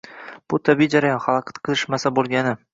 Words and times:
Bu 0.53 0.59
tabiiy 0.69 0.89
jarayon, 0.95 1.23
xalaqit 1.27 1.63
qilishmasa 1.69 2.17
bo‘lgani. 2.19 2.59